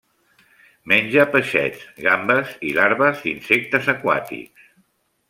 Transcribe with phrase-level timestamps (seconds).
[0.93, 4.65] Menja peixets, gambes i larves d'insectes aquàtics.